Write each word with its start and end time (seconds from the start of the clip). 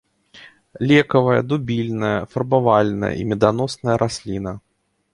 Лекавая, 0.91 1.35
дубільная, 1.51 2.15
фарбавальная 2.33 3.13
і 3.23 3.31
меданосная 3.31 3.97
расліна. 4.07 4.61